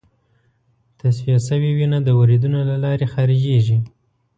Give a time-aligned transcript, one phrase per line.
[0.99, 3.77] تصفیه شوې وینه د وریدونو له لارې خارجېږي.